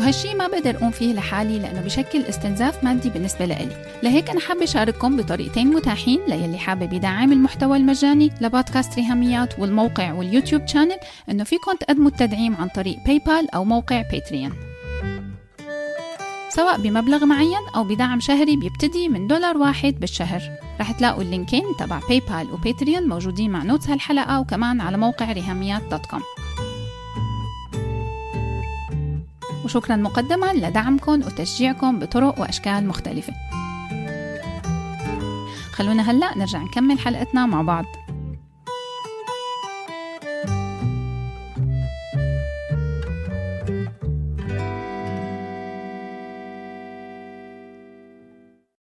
وهالشي 0.00 0.34
ما 0.34 0.46
بقدر 0.46 0.76
أقوم 0.76 0.90
فيه 0.90 1.14
لحالي 1.14 1.58
لأنه 1.58 1.80
بشكل 1.80 2.22
استنزاف 2.22 2.84
مادي 2.84 3.10
بالنسبة 3.10 3.44
لإلي. 3.44 3.84
لهيك 4.02 4.30
أنا 4.30 4.40
حابة 4.40 4.64
أشارككم 4.64 5.16
بطريقتين 5.16 5.66
متاحين 5.66 6.20
للي 6.28 6.58
حابب 6.58 6.92
يدعم 6.92 7.32
المحتوى 7.32 7.76
المجاني 7.76 8.30
لبودكاست 8.40 8.94
ريهاميات 8.94 9.58
والموقع 9.58 10.12
واليوتيوب 10.12 10.66
channel 10.66 10.96
إنه 11.30 11.44
فيكم 11.44 11.76
تقدموا 11.80 12.08
التدعيم 12.08 12.56
عن 12.56 12.68
طريق 12.68 12.96
باي 13.06 13.18
بال 13.18 13.54
أو 13.54 13.64
موقع 13.64 14.02
باتريون 14.12 14.52
سواء 16.48 16.80
بمبلغ 16.80 17.24
معين 17.24 17.68
أو 17.76 17.84
بدعم 17.84 18.20
شهري 18.20 18.56
بيبتدي 18.56 19.08
من 19.08 19.26
دولار 19.26 19.58
واحد 19.58 20.00
بالشهر. 20.00 20.42
رح 20.80 20.92
تلاقوا 20.92 21.22
اللينكين 21.22 21.64
تبع 21.78 22.00
باي 22.08 22.20
بال 22.20 22.52
وباتريون 22.52 23.08
موجودين 23.08 23.50
مع 23.50 23.62
notes 23.62 23.90
هالحلقة 23.90 24.40
وكمان 24.40 24.80
على 24.80 24.96
موقع 24.96 25.32
ريهاميات 25.32 25.82
dot 25.82 26.06
com 26.06 26.22
وشكرا 29.70 29.96
مقدما 29.96 30.52
لدعمكم 30.54 31.12
وتشجيعكم 31.12 31.98
بطرق 31.98 32.40
وأشكال 32.40 32.88
مختلفة. 32.88 33.32
خلونا 35.72 36.10
هلأ 36.10 36.38
نرجع 36.38 36.58
نكمل 36.58 36.98
حلقتنا 36.98 37.46
مع 37.46 37.62
بعض. 37.62 37.84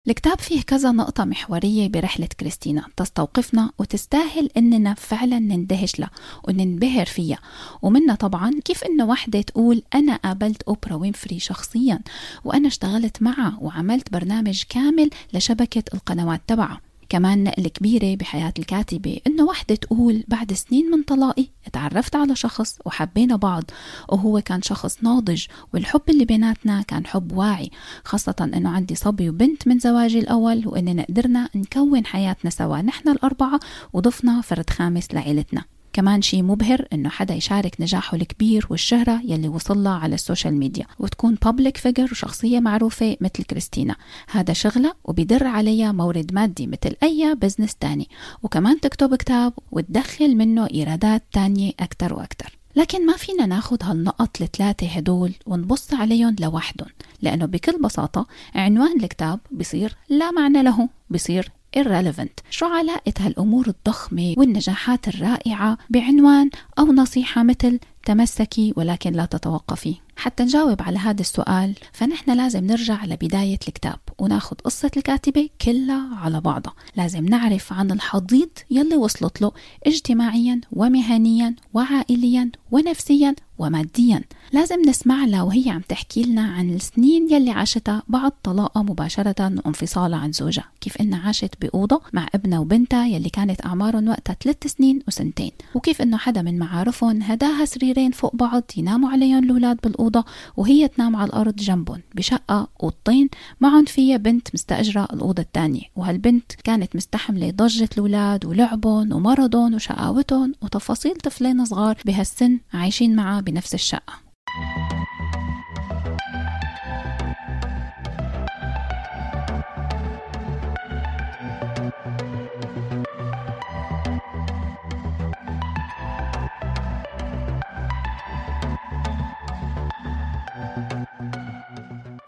الكتاب 0.09 0.39
فيه 0.41 0.63
كذا 0.63 0.91
نقطة 0.93 1.25
محورية 1.25 1.89
برحلة 1.89 2.29
كريستينا. 2.41 2.85
تستوقفنا 2.97 3.71
وتستاهل 3.79 4.51
إننا 4.57 4.95
فعلا 4.95 5.39
نندهش 5.39 6.01
لها 6.01 6.11
وننبهر 6.49 7.07
فيها. 7.07 7.39
ومنها 7.83 8.15
طبعا 8.15 8.51
كيف 8.65 8.85
إنه 8.85 9.05
وحدة 9.05 9.41
تقول 9.41 9.83
أنا 9.95 10.17
قابلت 10.17 10.63
أوبرا 10.63 10.95
وينفري 10.95 11.39
شخصيا 11.39 12.01
وأنا 12.45 12.69
اشتغلت 12.69 13.23
معها 13.23 13.59
وعملت 13.61 14.13
برنامج 14.13 14.63
كامل 14.69 15.11
لشبكة 15.33 15.83
القنوات 15.95 16.41
تبعها. 16.47 16.81
كمان 17.09 17.45
نقلة 17.45 17.69
كبيرة 17.69 18.17
بحياة 18.17 18.53
الكاتبة 18.59 19.21
إنه 19.27 19.45
وحدة 19.45 19.75
تقول 19.75 20.25
بعد 20.29 20.53
سنين 20.53 20.91
من 20.91 21.03
طلاقي 21.03 21.47
تعرفت 21.73 22.17
على 22.17 22.37
شخص 22.37 22.79
وحبينا 22.85 23.37
بعض 23.37 23.65
وهو 24.09 24.41
كان 24.41 24.63
شخص 24.63 25.03
ناضج 25.03 25.47
والحب 25.75 26.03
اللي 26.09 26.25
بيناتنا 26.25 26.83
كان 26.83 27.07
حب 27.07 27.33
واعي 27.33 27.71
خاصة 28.05 28.51
إنه 28.55 28.71
عندي 28.71 28.95
صبي 28.95 29.29
وبنت 29.29 29.69
من 29.69 29.79
زواجي 29.79 30.19
الأول 30.19 30.63
وإننا 30.67 31.07
قدرنا 31.09 31.49
نكون 31.55 32.07
حياتنا 32.07 32.51
سوا 32.51 32.83
نحن 32.83 33.09
الأربعة 33.09 33.61
وضفنا 33.93 34.41
فرد 34.41 34.71
خامس 34.71 35.15
لعيلتنا. 35.15 35.76
كمان 35.97 36.23
شيء 36.23 36.43
مبهر 36.43 36.89
إنه 36.93 37.09
حدا 37.09 37.35
يشارك 37.35 37.81
نجاحه 37.81 38.17
الكبير 38.17 38.67
والشهرة 38.71 39.21
يلي 39.25 39.49
وصل 39.49 39.85
لها 39.85 39.93
على 39.93 40.15
ال 40.15 40.21
social 40.21 40.55
media 40.55 40.87
وتكون 40.99 41.35
public 41.35 41.77
figure 41.77 42.05
وشخصية 42.05 42.61
معروفة 42.61 43.17
مثل 43.21 43.45
كريستينا. 43.45 43.97
هذا 44.31 44.53
شغلة 44.53 44.95
وبيدر 45.05 45.47
عليها 45.47 45.93
مورد 45.93 46.35
مادي 46.35 46.67
مثل 46.67 46.97
أي 47.03 47.35
business 47.35 47.75
تاني. 47.75 48.09
وكمان 48.43 48.81
تكتب 48.81 49.15
كتاب 49.15 49.53
وتدخل 49.73 50.37
منه 50.37 50.69
إيرادات 50.75 51.23
تانية 51.33 51.73
أكتر 51.81 52.15
وأكتر. 52.15 52.59
لكن 52.77 53.07
ما 53.07 53.17
فينا 53.17 53.47
ناخد 53.47 53.83
هالنقط 53.83 54.43
الثلاثة 54.43 54.87
هدول 54.87 55.33
ونبص 55.47 55.95
عليهم 55.95 56.37
لوحدهم 56.41 56.89
لأنه 57.23 57.47
بكل 57.47 57.83
بساطة 57.83 58.27
عنوان 58.55 59.01
الكتاب 59.01 59.41
بصير 59.53 59.97
لا 60.09 60.31
معنى 60.31 60.63
له 60.63 60.89
بصير 61.11 61.56
irrelevant. 61.79 62.43
شو 62.51 62.67
علاقة 62.67 63.13
هالأمور 63.21 63.67
الضخمة 63.67 64.35
والنجاحات 64.39 65.09
الرائعة 65.09 65.79
بعنوان 65.91 66.51
أو 66.79 66.85
نصيحة 66.85 67.43
مثل 67.43 67.79
تمسكي 68.07 68.73
ولكن 68.77 69.13
لا 69.13 69.25
تتوقفي 69.25 69.95
حتى 70.17 70.43
نجاوب 70.43 70.83
على 70.83 70.99
هذا 70.99 71.21
السؤال 71.21 71.75
فنحن 71.93 72.31
لازم 72.31 72.67
نرجع 72.67 73.05
لبداية 73.05 73.59
الكتاب 73.69 73.99
وناخد 74.19 74.61
قصة 74.61 74.91
الكاتبة 74.97 75.49
كلها 75.61 76.17
على 76.17 76.41
بعضها. 76.41 76.75
لازم 76.97 77.25
نعرف 77.25 77.73
عن 77.73 77.91
الحضيض 77.91 78.49
يلي 78.71 78.97
وصلت 78.97 79.43
له 79.43 79.53
اجتماعيا 79.87 80.61
ومهنيا 80.73 81.55
وعائليا 81.75 82.51
ونفسيا 82.71 83.35
وماديا. 83.59 84.25
لازم 84.53 84.83
نسمع 84.89 85.25
لها 85.25 85.43
وهي 85.43 85.71
عم 85.71 85.81
تحكي 85.81 86.23
لنا 86.23 86.43
عن 86.43 86.71
السنين 86.71 87.33
يلي 87.33 87.51
عاشتها 87.51 88.03
بعد 88.09 88.33
طلاقها 88.43 88.83
مباشرة 88.83 89.53
وانفصالها 89.65 90.19
عن 90.19 90.33
زوجها. 90.33 90.65
كيف 90.81 90.97
إنها 90.97 91.27
عاشت 91.27 91.55
بأوضة 91.61 92.01
مع 92.13 92.27
ابنها 92.35 92.59
وبنتها 92.59 93.07
يلي 93.07 93.29
كانت 93.29 93.67
أعمارهم 93.67 94.09
وقتها 94.09 94.37
ثلاث 94.43 94.67
سنين 94.67 95.03
وسنتين. 95.09 95.53
وكيف 95.75 96.03
إنه 96.03 96.17
حدا 96.17 96.43
من 96.43 96.59
معارفهم 96.59 97.23
هداها 97.23 97.65
سريرين 97.65 98.11
فوق 98.11 98.37
بعض 98.37 98.63
يناموا 98.77 99.11
عليهم 99.11 99.45
الأولاد 99.45 99.79
بالأوضة 99.85 100.25
وهي 100.57 100.89
تنام 100.89 101.17
على 101.17 101.29
الأرض 101.29 101.57
جنبهم 101.57 102.01
بشقة 102.15 102.69
أوضتين. 102.83 103.29
معهم 103.61 103.85
فيها 103.85 104.17
بنت 104.17 104.49
مستأجرة 104.55 105.09
الأوضة 105.13 105.43
الثانية. 105.43 105.83
وهالبنت 105.97 106.53
كانت 106.65 106.97
مستحملة 106.97 107.51
ضجة 107.51 107.89
الأولاد 107.93 108.45
ولعبهم 108.45 109.13
ومرضهم 109.13 109.75
وشقاوتهم 109.75 110.53
وتفاصيل 110.63 111.15
طفلين 111.15 111.65
صغار 111.65 111.99
بهالسن 112.05 112.59
عايشين 112.75 113.17
معها 113.17 113.41
بنفس 113.47 113.75
الشقة. 113.75 114.27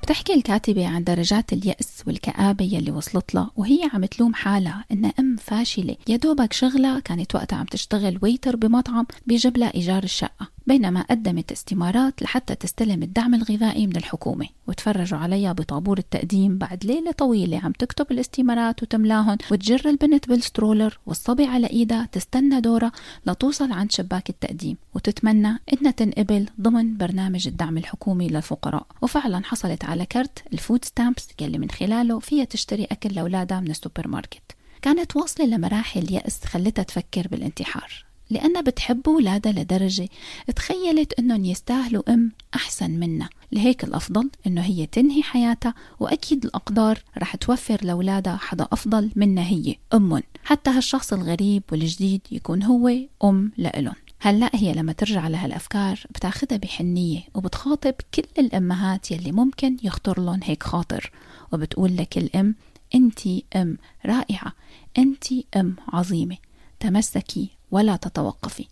بتحكي 0.02 0.34
الكاتبة 0.34 0.88
عن 0.88 1.04
درجات 1.04 1.52
اليأس 1.52 2.02
والكآبة 2.06 2.64
يلي 2.64 2.90
وصلت 2.90 3.34
لها 3.34 3.50
وهي 3.56 3.90
عم 3.92 4.04
تلوم 4.04 4.34
حالها 4.34 4.84
إنها 4.92 5.12
أم 5.18 5.37
فاشلة. 5.37 5.96
يا 6.08 6.16
دوبك 6.16 6.52
شغلة 6.52 7.00
كانت 7.00 7.34
وقتها 7.34 7.56
عم 7.56 7.64
تشتغل 7.66 8.18
waiter 8.23 8.57
بمطعم 8.56 9.06
بيجيب 9.26 9.56
لها 9.56 9.75
إيجار 9.75 10.02
الشقة. 10.02 10.48
بينما 10.68 11.02
قدمت 11.02 11.52
استمارات 11.52 12.22
لحتى 12.22 12.54
تستلم 12.54 13.02
الدعم 13.02 13.34
الغذائي 13.34 13.87
من 13.87 13.96
الحكومة 13.96 14.46
وتفرجوا 14.66 15.18
عليها 15.18 15.52
بطابور 15.52 15.98
التقديم 15.98 16.58
بعد 16.58 16.84
ليلة 16.84 17.12
طويلة 17.12 17.58
عم 17.58 17.72
تكتب 17.72 18.06
الاستمارات 18.10 18.82
وتملاهن 18.82 19.38
وتجر 19.50 19.88
البنت 19.88 20.28
بال 20.28 20.42
stroller 20.42 20.99
والصبي 21.06 21.44
على 21.44 21.66
إيدها 21.66 22.08
تستنى 22.12 22.60
دورها 22.60 22.92
لتوصل 23.26 23.72
عند 23.72 23.92
شباك 23.92 24.30
التقديم 24.30 24.76
وتتمنى 24.94 25.58
إنها 25.72 25.90
تنقبل 25.92 26.46
ضمن 26.60 26.96
برنامج 26.96 27.48
الدعم 27.48 27.78
الحكومي 27.78 28.28
للفقراء. 28.28 28.87
وفعلا 29.02 29.44
حصلت 29.44 29.84
على 29.84 30.06
كرت 30.06 30.42
ال 30.52 30.59
food 30.59 30.85
stamps 30.85 31.28
يلي 31.40 31.58
من 31.58 31.70
خلاله 31.70 32.18
فيها 32.18 32.44
تشتري 32.44 32.84
أكل 32.84 33.14
لأولادها 33.14 33.60
من 33.60 33.70
السوبر 33.70 34.08
ماركت 34.08 34.56
كانت 34.82 35.16
واصلة 35.16 35.46
لمراحل 35.46 36.12
يأس 36.12 36.44
خلتها 36.44 36.82
تفكر 36.82 37.28
بالانتحار. 37.28 38.08
لأنها 38.30 38.61
بتحب 38.61 39.08
أولادها 39.08 39.52
لدرجة. 39.52 40.08
تخيلت 40.56 41.12
أنهم 41.18 41.44
يستاهلوا 41.44 42.02
أم 42.08 42.32
أحسن 42.54 42.90
منها. 42.90 43.28
لهيك 43.52 43.85
الأفضل 43.85 44.30
أنه 44.47 44.62
هي 44.62 44.87
تنهي 44.87 45.23
حياتها 45.23 45.75
وأكيد 46.00 46.44
الأقدار 46.44 46.99
رح 47.18 47.37
توفر 47.37 47.85
لأولادها 47.85 48.37
حدا 48.37 48.68
أفضل 48.73 49.11
منها 49.16 49.44
هي 49.44 49.76
أم 49.94 50.23
حتى 50.44 50.70
هالشخص 50.70 51.12
الغريب 51.12 51.62
والجديد 51.73 52.20
يكون 52.30 52.62
هو 52.62 52.90
أم 53.25 53.52
لإلهم. 53.56 53.94
هلأ 54.20 54.50
هي 54.54 54.73
لما 54.73 54.92
ترجع 54.92 55.28
لهالأفكار 55.28 56.00
بتاخدها 56.11 56.58
بحنية 56.58 57.20
وبتخاطب 57.35 57.94
كل 58.14 58.23
الأمهات 58.38 59.11
يلي 59.11 59.32
ممكن 59.32 59.76
يخطر 59.82 60.20
لهم 60.20 60.40
هيك 60.44 60.62
خاطر. 60.62 61.11
وبتقول 61.52 61.97
لك 61.97 62.18
الأم 62.18 62.54
أنتي 62.94 63.44
أم 63.56 63.78
رائعة 64.06 64.52
أنتي 64.99 65.47
أم 65.56 65.76
عظيمة. 65.88 66.37
تمسكي 66.80 67.50
ولا 67.70 67.97
تتوقفي. 67.97 68.66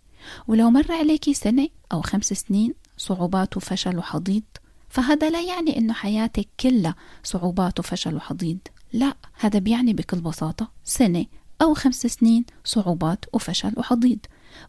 ولو 0.47 0.69
مر 0.69 0.91
عليكي 0.91 1.33
سنة 1.33 1.67
أو 1.91 2.01
خمس 2.01 2.33
سنين 2.33 2.73
صعوبات 2.97 3.57
وفشل 3.57 3.97
وحضيض 3.97 4.43
فهذا 4.89 5.29
لا 5.29 5.41
يعني 5.41 5.77
أنه 5.77 5.93
حياتك 5.93 6.47
كلها 6.59 6.95
صعوبات 7.23 7.79
وفشل 7.79 8.15
وحضيض 8.15 8.57
لا 8.93 9.15
هذا 9.39 9.59
بيعني 9.59 9.93
بكل 9.93 10.19
بساطة 10.19 10.71
سنة 10.83 11.25
أو 11.61 11.73
خمس 11.73 12.07
سنين 12.07 12.45
صعوبات 12.63 13.25
وفشل 13.33 13.73
وحضيض. 13.77 14.19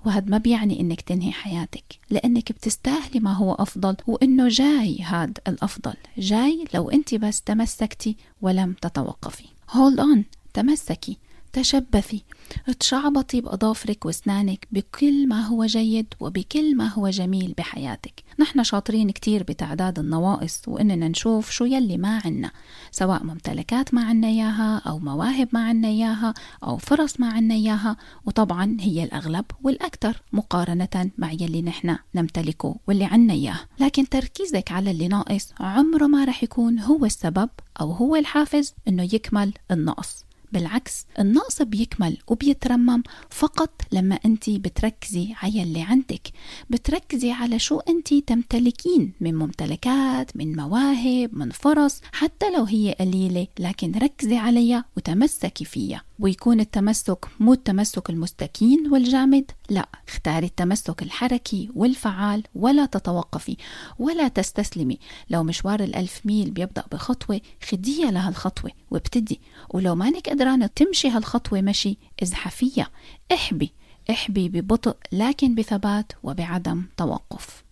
وهذا 0.06 0.30
ما 0.30 0.38
بيعني 0.38 0.80
إنك 0.80 1.00
تنهي 1.00 1.32
حياتك 1.32 1.84
لأنك 2.10 2.52
بتستاهلي 2.52 3.20
ما 3.20 3.32
هو 3.32 3.54
أفضل 3.54 3.96
وإنه 4.06 4.48
جاي 4.48 5.02
هاد 5.02 5.38
الأفضل. 5.48 5.94
جاي 6.18 6.64
لو 6.74 6.90
أنت 6.90 7.14
بس 7.14 7.42
تمسكتي 7.42 8.16
ولم 8.42 8.72
تتوقفي. 8.72 9.44
hold 9.70 10.00
on 10.00 10.24
تمسكي. 10.54 11.18
تشبثي. 11.52 12.24
تشعبطي 12.80 13.40
بأظافرك 13.40 14.06
وأسنانك 14.06 14.68
بكل 14.72 15.28
ما 15.28 15.46
هو 15.46 15.64
جيد 15.64 16.14
وبكل 16.20 16.76
ما 16.76 16.86
هو 16.88 17.08
جميل 17.08 17.54
بحياتك. 17.58 18.24
نحن 18.38 18.64
شاطرين 18.64 19.10
كتير 19.10 19.42
بتعداد 19.42 19.98
النواقص 19.98 20.62
وإننا 20.66 21.08
نشوف 21.08 21.50
شو 21.50 21.64
يلي 21.64 21.96
ما 21.96 22.20
عنا 22.24 22.50
سواء 22.90 23.24
ممتلكات 23.24 23.94
ما 23.94 24.04
عنا 24.04 24.26
إياها 24.26 24.82
أو 24.86 24.98
مواهب 24.98 25.48
ما 25.52 25.64
عنا 25.64 25.88
إياها 25.88 26.34
أو 26.64 26.76
فرص 26.76 27.20
ما 27.20 27.32
عنا 27.32 27.54
إياها. 27.54 27.96
وطبعا 28.26 28.76
هي 28.80 29.04
الأغلب 29.04 29.44
والأكثر 29.62 30.22
مقارنة 30.32 31.10
مع 31.18 31.32
يلي 31.32 31.62
نحن 31.62 31.96
نمتلكه 32.14 32.76
واللي 32.86 33.04
عنا 33.04 33.32
إياه. 33.32 33.60
لكن 33.80 34.08
تركيزك 34.08 34.72
على 34.72 34.90
اللي 34.90 35.08
ناقص 35.08 35.52
عمره 35.60 36.06
ما 36.06 36.24
رح 36.24 36.42
يكون 36.42 36.78
هو 36.78 37.04
السبب 37.04 37.50
أو 37.80 37.92
هو 37.92 38.16
الحافز 38.16 38.74
إنه 38.88 39.02
يكمل 39.02 39.52
النقص. 39.70 40.27
بالعكس 40.52 41.06
النقص 41.18 41.62
بيكمل 41.62 42.18
وبيترمم 42.26 43.02
فقط 43.30 43.82
لما 43.92 44.18
أنت 44.24 44.50
بتركزي 44.50 45.34
على 45.42 45.62
اللي 45.62 45.82
عندك. 45.82 46.28
بتركزي 46.70 47.30
على 47.30 47.58
شو 47.58 47.78
أنت 47.78 48.14
تمتلكين 48.14 49.12
من 49.20 49.34
ممتلكات 49.34 50.36
من 50.36 50.56
مواهب 50.56 51.30
من 51.32 51.50
فرص 51.50 52.00
حتى 52.12 52.50
لو 52.50 52.64
هي 52.64 52.96
قليلة 53.00 53.46
لكن 53.58 53.92
ركزي 53.92 54.36
عليها 54.36 54.84
وتمسكي 54.96 55.64
فيها. 55.64 56.07
ويكون 56.18 56.60
التمسك 56.60 57.26
مو 57.40 57.52
التمسك 57.52 58.10
المستكين 58.10 58.92
والجامد 58.92 59.50
لا 59.70 59.88
اختاري 60.08 60.46
التمسك 60.46 61.02
الحركي 61.02 61.70
والفعال 61.74 62.42
ولا 62.54 62.86
تتوقفي 62.86 63.56
ولا 63.98 64.28
تستسلمي. 64.28 64.98
لو 65.30 65.42
مشوار 65.42 65.80
الألف 65.80 66.20
ميل 66.24 66.50
بيبدأ 66.50 66.84
بخطوة 66.92 67.40
خديها 67.68 68.10
لهالخطوة 68.10 68.70
وابتدي. 68.90 69.40
ولو 69.70 69.94
مانك 69.94 70.28
قدرانة 70.28 70.66
تمشي 70.66 71.08
هالخطوة 71.08 71.60
مشي 71.60 71.98
ازحفيها 72.22 72.90
احبي 73.32 73.72
احبي 74.10 74.48
ببطء 74.48 74.96
لكن 75.12 75.54
بثبات 75.54 76.12
وبعدم 76.22 76.84
توقف. 76.96 77.64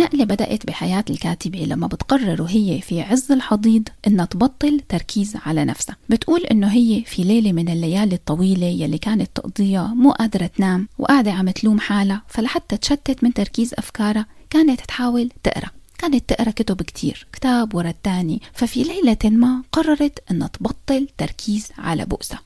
النقلة 0.00 0.24
بدأت 0.24 0.66
بحياة 0.66 1.04
الكاتبة 1.10 1.58
لما 1.58 1.86
بتقرر 1.86 2.42
وهي 2.42 2.80
في 2.80 3.02
عز 3.02 3.32
الحضيض 3.32 3.88
إنها 4.06 4.24
تبطل 4.24 4.80
تركيز 4.88 5.36
على 5.46 5.64
نفسها. 5.64 5.96
بتقول 6.08 6.40
إنه 6.40 6.66
هي 6.66 7.02
في 7.06 7.22
ليلة 7.22 7.52
من 7.52 7.68
الليالي 7.68 8.14
الطويلة 8.14 8.66
يلي 8.66 8.98
كانت 8.98 9.30
تقضيها 9.34 9.86
مو 9.86 10.10
قادرة 10.10 10.46
تنام 10.46 10.88
وقاعدة 10.98 11.32
عم 11.32 11.50
تلوم 11.50 11.80
حالها 11.80 12.22
فلحتى 12.28 12.76
تشتت 12.76 13.24
من 13.24 13.34
تركيز 13.34 13.74
أفكارها 13.74 14.26
كانت 14.50 14.80
تحاول 14.80 15.30
تقرأ. 15.42 15.70
كانت 15.98 16.28
تقرأ 16.28 16.50
كتب 16.50 16.82
كتير 16.82 17.26
كتاب 17.32 17.74
ورا 17.74 17.90
التاني. 17.90 18.42
ففي 18.52 18.82
ليلة 18.82 19.36
ما 19.36 19.62
قررت 19.72 20.18
إنها 20.30 20.48
تبطل 20.48 21.08
تركيز 21.18 21.68
على 21.78 22.04
بؤسها. 22.04 22.40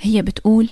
هي 0.00 0.22
بتقول 0.22 0.68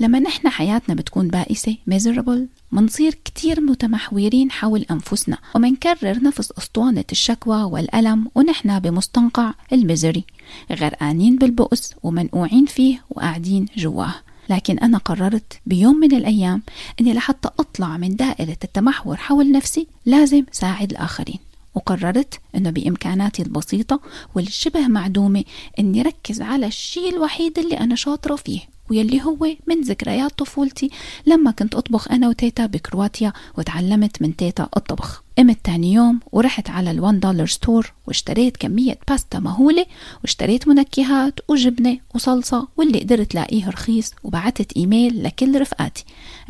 لما 0.00 0.18
نحن 0.18 0.48
حياتنا 0.48 0.94
بتكون 0.94 1.28
بائسة 1.28 1.76
miserable 1.90 2.40
منصير 2.72 3.14
كتير 3.24 3.60
متمحورين 3.60 4.50
حول 4.50 4.86
أنفسنا 4.90 5.38
ومنكرر 5.54 6.22
نفس 6.22 6.52
أسطوانة 6.58 7.04
الشكوى 7.12 7.62
والألم 7.62 8.26
ونحن 8.34 8.78
بمستنقع 8.78 9.54
المزري 9.72 10.24
غرقانين 10.72 11.36
بالبؤس 11.36 11.94
ومنقوعين 12.02 12.66
فيه 12.66 13.04
وقاعدين 13.10 13.66
جواه. 13.76 14.14
لكن 14.50 14.78
أنا 14.78 14.98
قررت 14.98 15.60
بيوم 15.66 15.96
من 15.96 16.16
الأيام 16.16 16.62
أني 17.00 17.12
لحتى 17.14 17.48
أطلع 17.58 17.96
من 17.96 18.16
دائرة 18.16 18.56
التمحور 18.64 19.16
حول 19.16 19.52
نفسي 19.52 19.86
لازم 20.06 20.44
ساعد 20.52 20.90
الآخرين. 20.90 21.38
وقررت 21.74 22.40
أنه 22.54 22.70
بإمكاناتي 22.70 23.42
البسيطة 23.42 24.00
والشبه 24.34 24.88
معدومة 24.88 25.44
أني 25.78 26.02
ركز 26.02 26.42
على 26.42 26.66
الشيء 26.66 27.16
الوحيد 27.16 27.58
اللي 27.58 27.80
أنا 27.80 27.94
شاطرة 27.94 28.36
فيه. 28.36 28.60
ويلي 28.90 29.22
هو 29.22 29.46
من 29.66 29.80
ذكريات 29.80 30.38
طفولتي 30.38 30.90
لما 31.26 31.50
كنت 31.50 31.74
أطبخ 31.74 32.10
أنا 32.10 32.28
وتيتا 32.28 32.66
بكرواتيا 32.66 33.32
وتعلمت 33.58 34.22
من 34.22 34.36
تيتا 34.36 34.68
الطبخ. 34.76 35.22
قمت 35.38 35.58
تاني 35.64 35.92
يوم 35.92 36.20
ورحت 36.32 36.70
على 36.70 36.90
ال 36.90 36.97
one 36.97 37.20
dollar 37.20 37.46
store 37.46 37.92
واشتريت 38.06 38.56
كمية 38.56 38.98
باستا 39.08 39.38
مهولة 39.38 39.86
واشتريت 40.22 40.68
منكهات 40.68 41.40
وجبنة 41.48 41.98
وصلصة 42.14 42.68
واللي 42.76 43.00
قدرت 43.00 43.34
لاقيه 43.34 43.68
رخيص 43.68 44.12
وبعتت 44.24 44.72
إيميل 44.76 45.24
لكل 45.24 45.60
رفقاتي. 45.60 46.04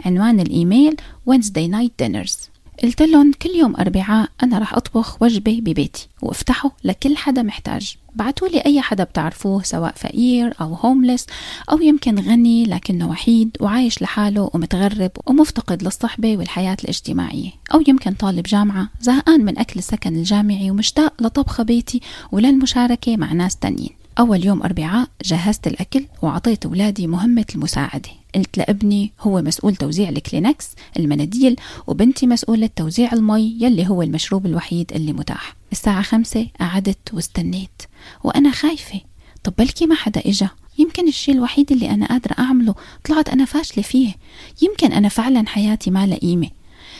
عنوان 0.05 0.41
الإيميل 0.41 0.97
Wednesday 1.31 1.69
Night 1.71 2.05
Dinners. 2.05 2.54
قلت 2.83 3.03
لهم 3.03 3.33
كل 3.43 3.51
يوم 3.51 3.77
أربعاء 3.77 4.29
أنا 4.43 4.59
رح 4.59 4.75
أطبخ 4.75 5.23
وجبة 5.23 5.61
ببيتي 5.61 6.09
وافتحه 6.23 6.77
لكل 6.85 7.17
حدا 7.17 7.43
محتاج. 7.43 7.97
بعتوا 8.15 8.49
لي 8.49 8.61
أي 8.61 8.81
حدا 8.81 9.05
بتعرفوه 9.05 9.63
سواء 9.63 9.93
فقير 9.97 10.55
أو 10.61 10.75
homeless 10.75 11.27
أو 11.73 11.81
يمكن 11.81 12.19
غني 12.19 12.65
لكنه 12.65 13.09
وحيد 13.11 13.57
وعايش 13.61 14.03
لحاله 14.03 14.51
ومتغرب 14.55 15.11
ومفتقد 15.27 15.83
للصحبة 15.83 16.37
والحياة 16.37 16.77
الاجتماعية. 16.85 17.51
أو 17.75 17.85
يمكن 17.89 18.13
طالب 18.13 18.43
جامعة 18.43 18.89
زهقان 19.01 19.45
من 19.45 19.59
أكل 19.59 19.79
السكن 19.79 20.17
الجامعي 20.17 20.71
ومشتاق 20.71 21.23
لطبخ 21.23 21.63
بيتي 21.63 22.01
وللمشاركة 22.33 23.17
مع 23.17 23.33
ناس 23.33 23.57
تانيين. 23.57 23.91
أول 24.19 24.45
يوم 24.45 24.63
أربعاء 24.63 25.09
جهزت 25.25 25.67
الأكل 25.67 26.07
وعطيت 26.23 26.67
أولادي 26.67 27.07
مهمة 27.07 27.47
المساعدة. 27.55 28.11
قلت 28.35 28.59
لابني 28.59 29.13
هو 29.21 29.43
مسؤول 29.43 29.77
توزيع 29.77 30.09
الكلينكس 30.09 30.69
المناديل 30.99 31.57
وبنتي 31.87 32.27
مسؤولة 32.27 32.71
توزيع 32.77 33.13
المي 33.13 33.57
يلي 33.61 33.89
هو 33.89 34.03
المشروب 34.03 34.47
الوحيد 34.47 34.93
اللي 34.93 35.13
متاح. 35.13 35.57
الساعة 35.73 36.03
خمسة 36.03 36.47
قعدت 36.61 37.15
واستنيت. 37.15 37.83
وأنا 38.25 38.51
خايفة. 38.51 39.01
طب 39.45 39.53
بلكي 39.59 39.87
ما 39.87 39.95
حدا 39.95 40.21
إجا. 40.27 40.49
يمكن 40.79 41.09
الشيء 41.09 41.35
الوحيد 41.35 41.73
اللي 41.73 41.91
أنا 41.91 42.07
قادرة 42.07 42.35
أعمله 42.39 42.75
طلعت 43.05 43.29
أنا 43.29 43.45
فاشلة 43.45 43.83
فيه. 43.83 44.15
يمكن 44.63 44.93
أنا 44.93 45.09
فعلا 45.09 45.49
حياتي 45.49 45.91
ما 45.91 46.07
لها 46.07 46.19
قيمة. 46.19 46.51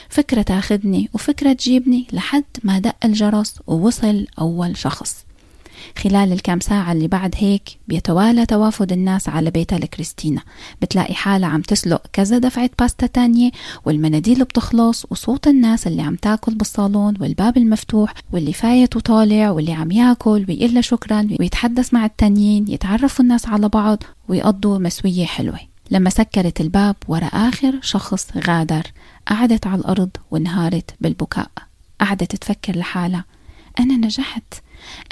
فكرة 0.09 0.43
تاخدني 0.43 1.09
وفكرة 1.15 1.53
تجيبني 1.53 2.07
لحد 2.13 2.45
ما 2.63 2.79
دق 2.79 2.97
الجرس 3.05 3.55
ووصل 3.67 4.27
أول 4.39 4.77
شخص. 4.77 5.24
خلال 5.99 6.33
الكام 6.33 6.61
ساعة 6.61 6.93
اللي 6.93 7.09
بعد 7.09 7.35
هيك 7.39 7.79
بيتوالى 7.89 8.47
توافد 8.47 8.93
الناس 8.93 9.29
على 9.29 9.51
بيتها 9.51 9.79
لكريستينا 9.79 10.41
بتلاقي 10.83 11.15
حالها 11.15 11.49
عم 11.49 11.61
تسلق 11.61 12.03
كذا 12.13 12.39
دفعة 12.39 12.71
باستا 12.79 13.07
تانية 13.07 13.51
والمناديل 13.85 14.45
بتخلص 14.45 15.07
وصوت 15.11 15.47
الناس 15.47 15.87
اللي 15.87 16.03
عم 16.03 16.17
تاكل 16.17 16.55
بالصالون 16.55 17.15
والباب 17.21 17.57
المفتوح 17.57 18.15
واللي 18.33 18.53
فايت 18.53 18.97
وطالع 18.97 19.51
واللي 19.51 19.73
عم 19.73 19.91
ياكل 19.91 20.47
ويقول 20.49 20.85
شكرا 20.85 21.29
ويتحدث 21.41 21.95
مع 21.95 22.05
التانيين 22.05 22.69
يتعرفوا 22.69 23.25
الناس 23.25 23.47
على 23.47 23.69
بعض 23.69 24.03
ويقضوا 24.29 24.79
مسوية 24.79 25.25
حلوة. 25.27 25.59
لما 25.91 26.11
سكرت 26.11 26.61
الباب 26.61 26.97
ورا 27.09 27.27
آخر 27.27 27.79
شخص 27.83 28.29
غادر 28.49 28.83
قعدت 29.29 29.67
على 29.67 29.81
الأرض 29.81 30.11
وانهارت 30.31 30.91
بالبكاء. 31.01 31.51
قعدت 32.01 32.37
تفكر 32.37 32.77
لحالها. 32.77 33.25
أنا 33.81 33.97
نجحت. 33.97 34.55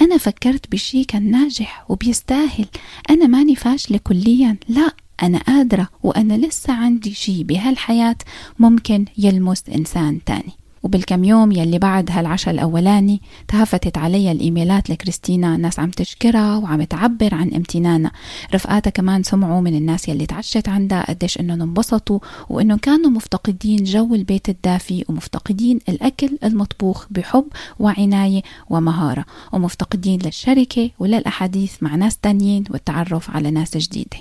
أنا 0.01 0.18
فكرت 0.18 0.72
بشي 0.72 1.05
كان 1.05 1.31
ناجح 1.31 1.85
وبيستاهل. 1.88 2.66
أنا 3.11 3.27
ماني 3.27 3.57
فاشلة 3.57 3.98
كليا. 3.98 4.57
لا 4.68 4.94
أنا 5.22 5.38
قادرة 5.38 5.88
وأنا 6.03 6.35
لسه 6.35 6.72
عندي 6.72 7.14
شي 7.14 7.44
بهالحياة 7.44 8.16
ممكن 8.59 9.05
يلمس 9.18 9.62
إنسان 9.68 10.25
تاني. 10.25 10.53
وبالكم 10.83 11.25
يوم 11.25 11.53
يلي 11.53 11.79
بعد 11.79 12.11
هالعشاء 12.11 12.55
الأولاني 12.55 13.21
تهفتت 13.49 13.99
علي 13.99 14.33
الإيميلات 14.33 14.90
لكريستينا 14.90 15.57
ناس 15.57 15.79
عم 15.79 15.90
تشكرها 15.90 16.57
وعم 16.57 16.83
تعبر 16.83 17.35
عن 17.35 17.51
امتنانها. 17.55 18.12
رفقاتها 18.55 18.90
كمان 18.90 19.23
سمعوا 19.23 19.61
من 19.61 19.75
الناس 19.77 20.09
يلي 20.09 20.27
تعشت 20.27 20.68
عندها 20.68 21.11
قديش 21.11 21.40
إنهم 21.40 21.62
انبسطوا 21.62 22.18
وإنهم 22.49 22.79
كانوا 22.79 23.11
مفتقدين 23.11 23.85
جو 23.85 24.14
البيت 24.14 24.49
الدافي 24.49 25.05
ومفتقدين 25.09 25.79
الأكل 25.88 26.38
المطبوخ 26.45 27.07
بحب 27.11 27.45
وعناية 27.79 28.42
ومهارة 28.71 29.25
ومفتقدين 29.53 30.21
للشركة 30.25 30.90
وللأحاديث 30.99 31.83
مع 31.83 31.95
ناس 31.95 32.16
تانيين 32.16 32.64
والتعرف 32.71 33.31
على 33.31 33.51
ناس 33.51 33.77
جديدة. 33.77 34.16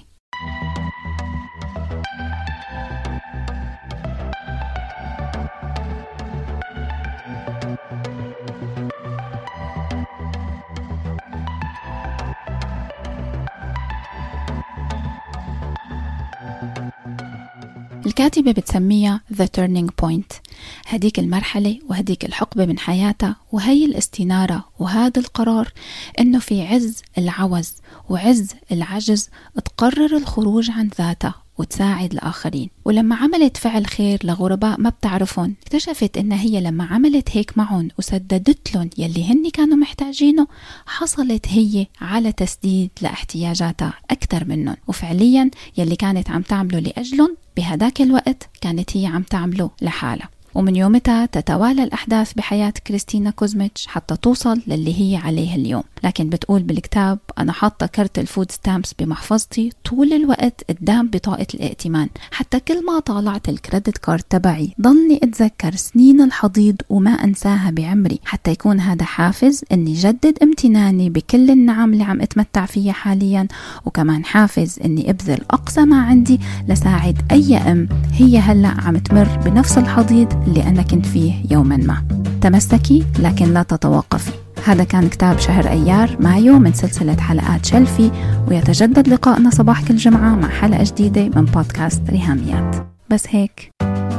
الكاتبة 18.05 18.51
بتسميها 18.51 19.21
The 19.33 19.45
Turning 19.57 19.87
Point 20.05 20.41
هديك 20.87 21.19
المرحلة 21.19 21.79
وهديك 21.89 22.25
الحقبة 22.25 22.65
من 22.65 22.79
حياتها 22.79 23.35
وهي 23.51 23.85
الاستنارة 23.85 24.65
وهذا 24.79 25.19
القرار 25.19 25.71
إنه 26.19 26.39
في 26.39 26.67
عز 26.67 27.01
العوز 27.17 27.73
وعز 28.09 28.53
العجز 28.71 29.29
تقرر 29.65 30.17
الخروج 30.17 30.71
عن 30.71 30.89
ذاتها 30.97 31.35
وتساعد 31.57 32.11
الآخرين. 32.11 32.69
ولما 32.85 33.15
عملت 33.15 33.57
فعل 33.57 33.85
خير 33.85 34.19
لغرباء 34.23 34.79
ما 34.79 34.89
بتعرفهم 34.89 35.55
اكتشفت 35.61 36.17
إن 36.17 36.31
هي 36.31 36.61
لما 36.61 36.83
عملت 36.83 37.29
هيك 37.37 37.57
معهم 37.57 37.89
وسددت 37.99 38.75
لهم 38.75 38.89
يلي 38.97 39.31
هن 39.31 39.49
كانوا 39.49 39.77
محتاجينه 39.77 40.47
حصلت 40.85 41.47
هي 41.47 41.87
على 42.01 42.31
تسديد 42.31 42.89
لاحتياجاتها 43.01 43.93
أكثر 44.11 44.45
منهم. 44.45 44.75
وفعليا 44.87 45.51
يلي 45.77 45.95
كانت 45.95 46.29
عم 46.29 46.41
تعمله 46.41 46.79
لأجلهم 46.79 47.37
بهداك 47.57 48.01
الوقت 48.01 48.49
كانت 48.61 48.97
هي 48.97 49.05
عم 49.05 49.23
تعمله 49.23 49.69
لحالها. 49.81 50.29
ومن 50.55 50.75
يومتها 50.75 51.25
تتوالى 51.25 51.83
الأحداث 51.83 52.33
بحياة 52.33 52.73
كريستينا 52.87 53.29
كوزميتش 53.29 53.87
حتى 53.87 54.15
توصل 54.15 54.61
للي 54.67 55.01
هي 55.01 55.17
عليه 55.17 55.55
اليوم. 55.55 55.83
لكن 56.03 56.29
بتقول 56.29 56.63
بالكتاب 56.63 57.19
أنا 57.37 57.51
حاطة 57.51 57.85
كرت 57.85 58.19
ال 58.19 58.26
food 58.26 58.51
stamps 58.51 58.93
بمحفظتي 58.99 59.71
طول 59.85 60.13
الوقت 60.13 60.63
قدام 60.69 61.07
بطاقة 61.07 61.47
الائتمان. 61.53 62.09
حتى 62.31 62.59
كل 62.59 62.85
ما 62.85 62.99
طالعت 62.99 63.49
ال 63.49 63.56
credit 63.56 63.97
card 63.97 64.21
تبعي 64.21 64.73
ضلني 64.81 65.19
أتذكر 65.23 65.75
سنين 65.75 66.21
الحضيض 66.21 66.75
وما 66.89 67.11
أنساها 67.11 67.71
بعمري. 67.71 68.19
حتى 68.25 68.51
يكون 68.51 68.79
هذا 68.79 69.05
حافز 69.05 69.63
أني 69.71 69.93
جدد 69.93 70.37
امتناني 70.43 71.09
بكل 71.09 71.51
النعم 71.51 71.93
اللي 71.93 72.03
عم 72.03 72.21
أتمتع 72.21 72.65
فيها 72.65 72.93
حاليا. 72.93 73.47
وكمان 73.85 74.25
حافز 74.25 74.79
أني 74.85 75.09
أبذل 75.09 75.41
أقصى 75.51 75.81
ما 75.81 76.01
عندي 76.01 76.39
لساعد 76.67 77.21
أي 77.31 77.57
أم 77.57 77.89
هي 78.13 78.37
هلأ 78.37 78.67
عم 78.67 78.97
تمر 78.97 79.37
بنفس 79.45 79.77
الحضيض 79.77 80.40
اللي 80.47 80.63
أنا 80.63 80.81
كنت 80.81 81.05
فيه 81.05 81.33
يوما 81.51 81.77
ما. 81.77 82.03
تمسكي 82.41 83.05
لكن 83.19 83.53
لا 83.53 83.63
تتوقفي. 83.63 84.31
هذا 84.65 84.83
كان 84.83 85.09
كتاب 85.09 85.39
شهر 85.39 85.67
أيار 85.67 86.17
مايو 86.19 86.59
من 86.59 86.73
سلسلة 86.73 87.17
حلقات 87.17 87.65
shelfie 87.65 88.11
ويتجدد 88.47 89.07
لقائنا 89.07 89.49
صباح 89.49 89.87
كل 89.87 89.95
جمعة 89.95 90.35
مع 90.35 90.49
حلقة 90.49 90.83
جديدة 90.83 91.29
من 91.35 91.45
بودكاست 91.45 92.01
ريهاميات. 92.09 92.75
بس 93.09 93.23
هيك. 93.29 93.70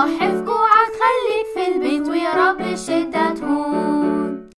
a 0.00 0.29